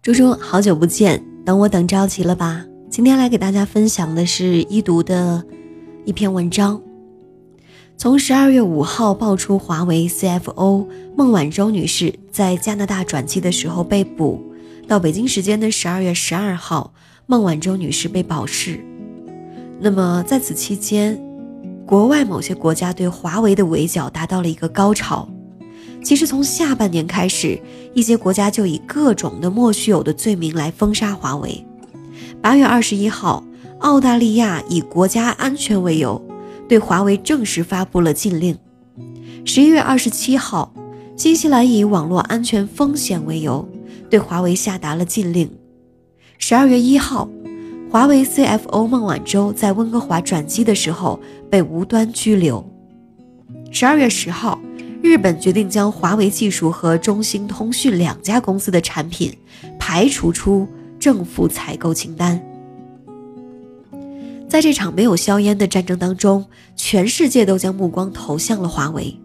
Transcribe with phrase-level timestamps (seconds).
[0.00, 2.64] 猪猪，好久不见，等我等着急了吧？
[2.88, 5.44] 今天来给大家分享的是一读的
[6.04, 6.80] 一篇文章。
[7.96, 14.40] 从十二月五号爆出华为 CFO 孟晚舟女士在加拿大转机的时候被捕，
[14.86, 16.94] 到北京时间的十二月十二号，
[17.26, 18.78] 孟晚舟女士被保释。
[19.80, 21.20] 那么在此期间，
[21.84, 25.28] 国外某些国家对华为的围剿达到了一个高潮。
[26.08, 27.60] 其实从下半年开始，
[27.92, 31.62] 一些国家就以各种的莫须有的罪名来封杀华为。
[32.40, 33.44] 八月二十一号，
[33.80, 36.18] 澳大利亚以国家安全为由，
[36.66, 38.56] 对华为正式发布了禁令。
[39.44, 40.72] 十一月二十七号，
[41.14, 43.68] 新西兰以网络安全风险为由，
[44.08, 45.50] 对华为下达了禁令。
[46.38, 47.28] 十二月一号，
[47.90, 52.66] 华为 CFO 孟晚舟在温哥华转机的时候被无端拘留。
[53.70, 54.58] 十二月十号。
[55.08, 59.34] 日本决定将华为技术和中兴通讯两家公司的产品
[59.78, 60.68] 排除出
[61.00, 62.38] 政府采购清单。
[64.46, 66.44] 在这场没有硝烟的战争当中，
[66.76, 69.18] 全世界都将目光投向了华为。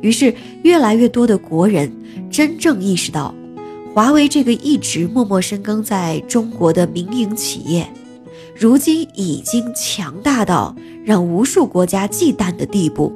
[0.00, 1.92] 于是，越来越多的国人
[2.30, 3.34] 真正意识到，
[3.92, 7.86] 华为这个一直默默深耕在中国的民营企业，
[8.56, 10.74] 如今已经强大到
[11.04, 13.12] 让无数国家忌惮的地步。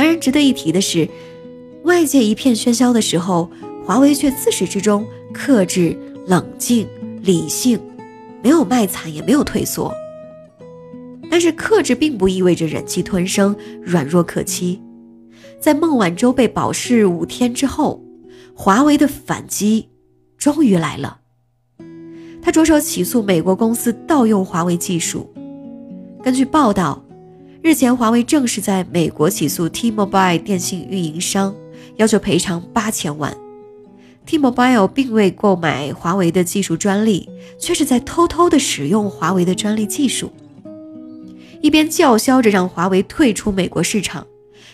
[0.00, 1.06] 当然，值得一提的是，
[1.84, 3.50] 外界一片喧嚣的时候，
[3.84, 5.94] 华为却自始至终克制、
[6.26, 6.88] 冷静、
[7.20, 7.78] 理性，
[8.42, 9.92] 没有卖惨，也没有退缩。
[11.30, 14.80] 但是，克制并不意味着忍气吞声、软弱可欺。
[15.60, 18.02] 在孟晚舟被保释五天之后，
[18.54, 19.86] 华为的反击
[20.38, 21.20] 终于来了。
[22.40, 25.30] 他着手起诉美国公司盗用华为技术。
[26.22, 27.04] 根据报道。
[27.62, 31.54] 日前，华为正式在美国起诉 T-Mobile 电信运营商，
[31.96, 33.36] 要求赔偿八千万。
[34.24, 40.32] T-Mobile 并未购买华为的技术专利，却是在偷偷的使用华为的专利技术，
[41.60, 44.26] 一边叫嚣着让华为退出美国市场，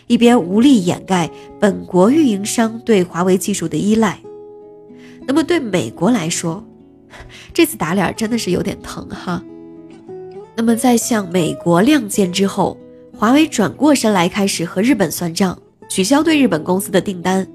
[0.06, 4.20] 一边无力掩盖本国运营商对华为技术的依赖。
[5.26, 6.64] 那么，对美国来说，
[7.52, 9.42] 这次打脸真的是有点疼哈。
[10.56, 12.78] 那么，在向美国亮剑之后，
[13.14, 15.56] 华为转过身来开始和日本算账，
[15.86, 17.46] 取消对日本公司的订单。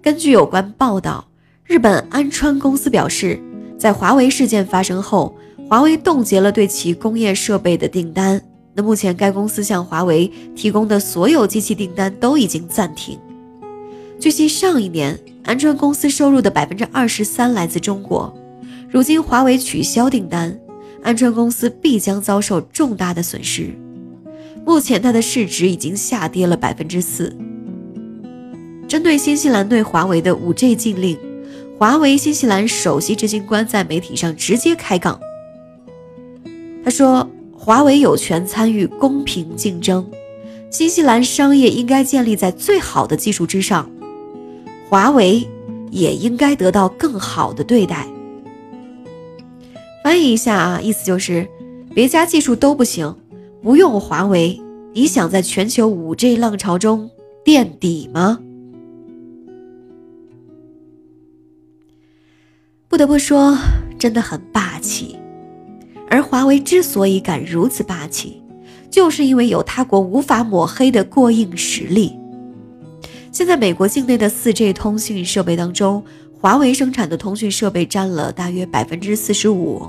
[0.00, 1.22] 根据有关报道，
[1.62, 3.38] 日本安川公司表示，
[3.78, 5.36] 在华为事件发生后，
[5.68, 8.40] 华为冻结了对其工业设备的订单。
[8.72, 13.18] 那目前，该公司向华为提供的所有机器订单都已经暂停。
[14.18, 18.34] 据悉，上一年安川公司收入的百分之二十三来自中国，
[18.88, 20.58] 如今华为取消订单。
[21.02, 23.74] 安川公司必将遭受重大的损失。
[24.66, 27.34] 目前，它的市值已经下跌了百分之四。
[28.86, 31.18] 针对新西兰对华为的五 G 禁令，
[31.78, 35.18] 华为新西兰首席执行官在媒体上直接开杠。
[36.84, 40.06] 他说：“华为有权参与公平竞争，
[40.70, 43.90] 新西兰商业应该建立在最好的技术之上，
[44.88, 45.48] 华为
[45.90, 48.06] 也应该得到更好的对待。”
[50.10, 51.46] 翻译一下啊，意思就是，
[51.94, 53.14] 别家技术都不行，
[53.62, 54.60] 不用华为，
[54.92, 57.08] 你想在全球五 G 浪潮中
[57.44, 58.40] 垫底吗？
[62.88, 63.56] 不得不说，
[64.00, 65.14] 真的很霸气。
[66.08, 68.42] 而华为之所以敢如此霸气，
[68.90, 72.18] 就是因为有他国无法抹黑的过硬实力。
[73.30, 76.02] 现在美国境内的四 G 通讯设备当中。
[76.42, 79.82] 华为生产的通讯设备占了大约百分之四十五。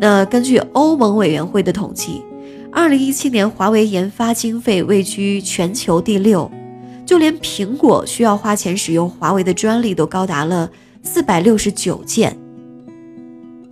[0.00, 2.22] 那根据欧盟委员会的统计，
[2.70, 6.50] 二零一七年华为研发经费位居全球第六，
[7.04, 10.70] 就连苹果需要花钱使用华为的专利都高达了
[11.02, 12.36] 四百六十九件。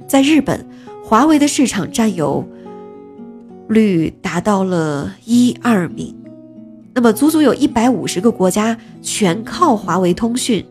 [0.08, 0.66] 在日本，
[1.04, 2.44] 华为的市场占有
[3.68, 6.12] 率达到了一二名，
[6.92, 10.64] 那么足足有一百五十个国家全靠华为通讯。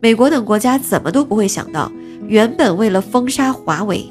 [0.00, 1.90] 美国等国家怎么都不会想到，
[2.28, 4.06] 原本为了封杀华为，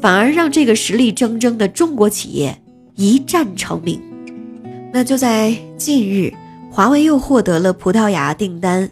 [0.00, 2.60] 反而让这个实力铮铮的中国企业
[2.96, 4.00] 一战成名。
[4.92, 6.32] 那就在近日，
[6.70, 8.90] 华为又获得了葡萄牙订单，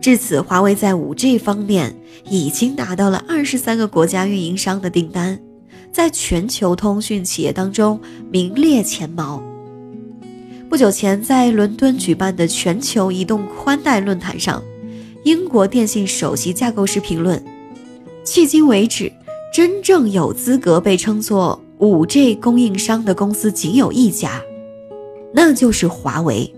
[0.00, 1.94] 至此，华为在 5G 方面
[2.28, 5.38] 已经拿到了二十三个国家运营商的订单，
[5.92, 8.00] 在全球通讯企业当中
[8.30, 9.42] 名列前茅。
[10.68, 14.62] 不久前，在伦敦举办的全球移动宽带论坛上。
[15.24, 17.42] 英国电信首席架构师评论：
[18.32, 19.12] 迄今为止，
[19.52, 24.40] 真正有资格被称作 5G 供应商的公司仅有一家，
[25.34, 26.54] 那就是华为。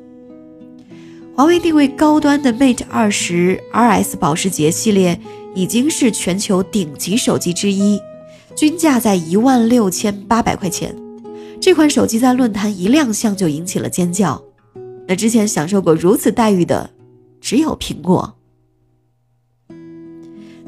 [1.34, 5.18] 华为定位高端的 Mate 二十 RS 保时捷系列
[5.54, 7.98] 已经是全球顶级手机之一，
[8.54, 10.94] 均价在一万六千八百块钱。
[11.58, 14.42] 这款手机在论坛一亮相就引起了尖叫。
[15.08, 16.90] 那之前享受过如此待遇的，
[17.40, 18.34] 只有苹果。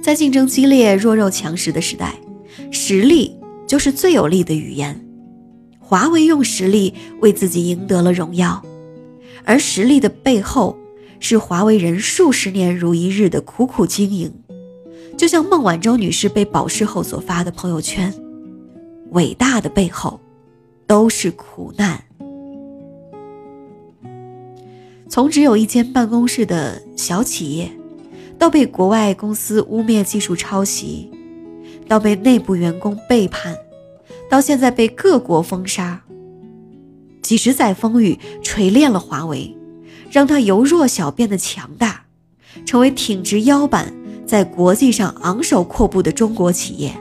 [0.05, 2.15] 在竞争激烈、弱肉强食的时代，
[2.71, 3.35] 实力
[3.67, 5.03] 就是最有力的语言。
[5.79, 6.93] 华为用实力
[7.23, 8.63] 为自己赢得了荣耀，
[9.47, 10.77] 而实力的背后，
[11.21, 14.31] 是华为人数十年如一日的苦苦经营。
[15.17, 18.13] 就像孟晚舟女士被保释后所发的朋友圈
[19.13, 20.21] ：“伟大的背后。”
[20.87, 22.05] 都是苦难。
[25.09, 27.73] 从只有一间办公室的小企业，
[28.39, 31.11] 到被国外公司污蔑技术抄袭，
[31.89, 33.57] 到被内部员工背叛，
[34.31, 36.03] 到现在被各国封杀，
[37.23, 39.57] 几十载风雨锤炼了华为，
[40.11, 42.05] 让它由弱小变得强大，
[42.67, 43.95] 成为挺直腰板
[44.27, 46.93] 在国际上昂首阔步的中国企业。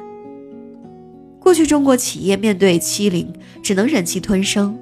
[1.39, 4.77] 过去，中国企业面对欺凌只能忍气吞声，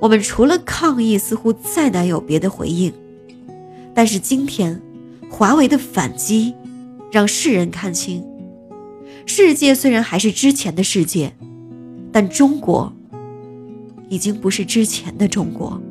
[0.00, 2.92] 我们除了抗议，似乎再难有别的回应。
[3.94, 4.82] 但是今天，
[5.36, 6.54] 华为的反击，
[7.10, 8.24] 让世人看清，
[9.26, 11.34] 世界虽然还是之前的世界，
[12.12, 12.92] 但中国
[14.08, 15.82] 已经不是之前的中国，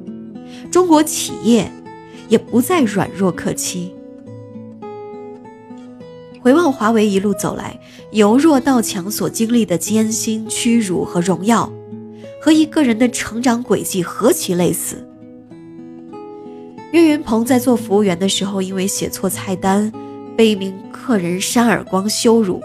[0.72, 1.70] 中国企业
[2.30, 3.94] 也不再软弱可欺。
[6.40, 7.78] 回望华为一路走来，
[8.14, 11.70] 由弱到强所经历的艰辛、屈辱和荣耀，
[12.42, 15.06] 和一个人的成长轨迹何其类似。
[16.94, 19.92] 岳云鹏在做服务员的时候，因为写错菜单，
[20.38, 22.62] 被一名客人扇耳光羞辱，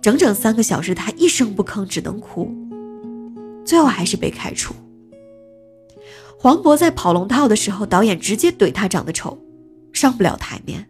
[0.00, 2.50] 整整三个小时，他一声不吭，只能哭，
[3.62, 4.74] 最后还是被开除。
[6.38, 9.36] 黄渤在跑龙套的时候，导演直接怼他长得丑，
[9.92, 10.86] 上不了台面。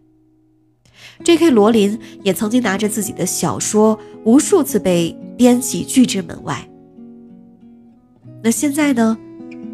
[1.24, 1.50] J.K.
[1.50, 6.70] 罗琳也曾经拿着自己的小说，无数次被编辑拒之门外。
[8.44, 9.18] 那现在呢？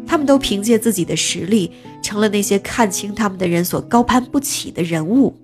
[0.09, 1.69] 他们都凭借自己的实力，
[2.07, 5.35] 成了那些看清他们的人所高攀不起的人物。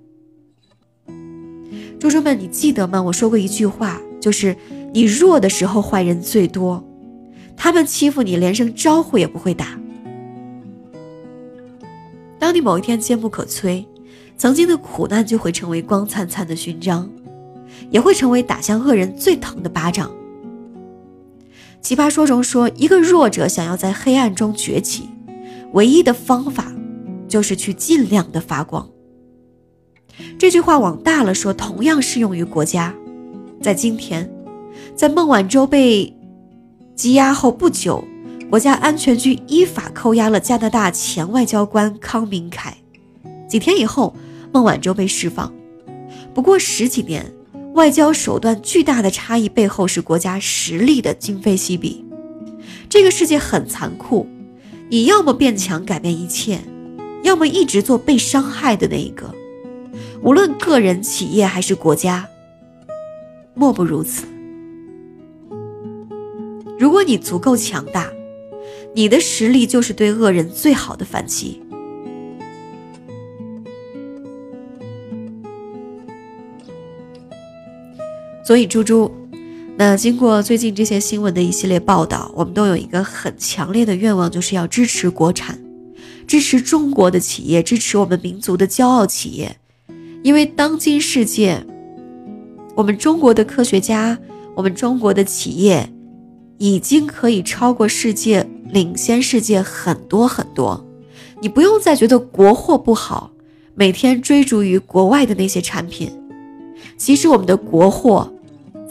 [1.99, 3.03] 猪猪们，你记得吗？
[3.03, 4.55] 我说过一句话，就是
[4.93, 6.81] 你弱的时候，坏人最多，
[7.57, 9.77] 他们欺负你，连声招呼也不会打。
[12.39, 13.83] 当你某一天坚不可摧。
[14.35, 17.07] 曾经的苦难就会成为光灿灿的勋章，
[17.91, 20.11] 也会成为打向恶人最疼的巴掌。
[21.81, 25.07] 奇葩说中说，一个弱者想要在黑暗中崛起，
[25.73, 26.73] 唯一的方法
[27.27, 28.89] 就是去尽量的发光。
[30.37, 32.93] 这句话往大了说，同样适用于国家。
[33.61, 34.31] 在今天，
[34.95, 36.15] 在孟晚舟被
[36.95, 38.03] 羁押后不久，
[38.49, 42.77] 国家安全局依法扣押了加拿大前外交官康明凯。
[43.47, 44.15] 几天以后，
[44.51, 45.51] 孟晚舟被释放。
[46.33, 47.33] 不过十几年，
[47.73, 52.05] 外交手段巨大的差异背后是国家实力的今非昔比。
[52.89, 54.27] 这个世界很残酷，
[54.93, 56.59] 你要么变强改变一切，
[57.23, 59.33] 要么一直做被伤害的那一个。
[60.21, 62.29] 无论个人、企业还是国家，
[63.55, 64.27] 莫不如此。
[66.77, 68.07] 如果你足够强大，
[68.93, 71.59] 你的实力就是对恶人最好的反击。
[78.45, 79.11] 所以，猪猪，
[79.75, 85.59] 那经过最近这些新闻的一系列报道，我们都有一个很强烈的愿望，就是要支持国产，
[86.27, 89.57] 支持中国的企业，支持我们民族的骄傲企业。
[90.21, 91.65] 因为当今世界，
[92.75, 94.17] 我们中国的科学家，
[94.55, 95.91] 我们中国的企业，
[96.59, 100.85] 已经可以超过世界，领先世界很多很多。
[101.41, 103.31] 你不用再觉得国货不好，
[103.73, 106.11] 每天追逐于国外的那些产品。
[106.95, 108.31] 其实我们的国货。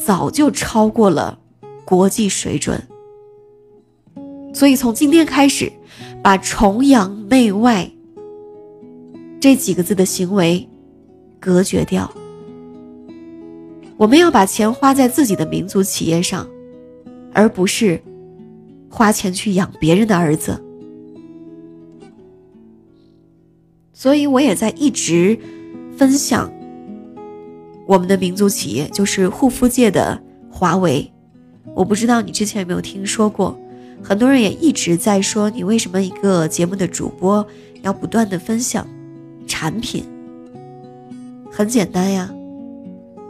[0.04, 1.38] 早就超过了
[1.84, 2.82] 国际水准，
[4.52, 5.70] 所以从今天开始，
[6.22, 7.88] 把崇洋媚外
[9.40, 10.68] 这几个字的行为
[11.38, 12.12] 隔绝掉。
[13.96, 16.48] 我们要把钱花在自己的民族企业上，
[17.32, 18.02] 而不是
[18.88, 20.60] 花钱去养别人的儿子。
[23.92, 25.38] 所以我也在一直
[25.96, 26.52] 分享。
[27.86, 30.20] 我们的民族企业就是护肤界的
[30.50, 31.12] 华为，
[31.74, 33.58] 我不知道你之前有没有听说过。
[34.02, 37.46] 很多人也一直在说，你为什么一个节目的主播
[37.82, 38.86] 要不断的分享
[39.46, 40.04] 产品？
[41.50, 42.32] 很简单呀，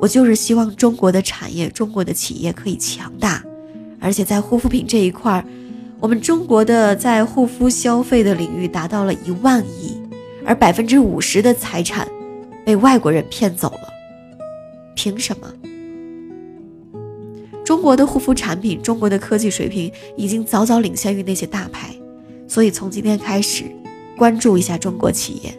[0.01, 3.45] 我就是希望中国的产业、中国的企业可以强大，
[4.01, 5.45] 而且在护肤品这一块儿，
[6.01, 10.01] 我们中国的在护肤消费的领域达到了一万亿，
[10.47, 12.09] 而百分之五十的财产
[12.65, 13.92] 被外国人骗走了，
[14.95, 15.53] 凭什么？
[17.65, 21.95] 中国的护肤产品，中国的科技水平已经早早领先于那些大牌，
[22.49, 23.65] 所以从今天开始，
[24.17, 25.55] 关注一下中国企业，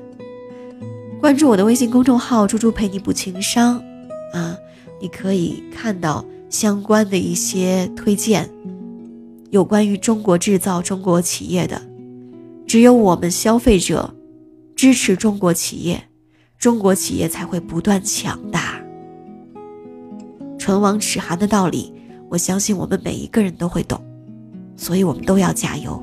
[1.19, 3.81] 关注我的微信公众号“猪猪陪你补情商”，
[4.33, 4.55] 啊，
[5.01, 8.49] 你可以看到相关的一些推荐，
[9.49, 11.81] 有关于中国制造、中国企业的，
[12.67, 14.13] 只有我们消费者
[14.75, 16.03] 支持中国企业，
[16.59, 18.62] 中国企业才会不断强大。
[20.63, 21.93] 唇亡齿寒的道理，
[22.29, 24.01] 我相信我们每一个人都会懂，
[24.77, 26.01] 所以我们都要加油。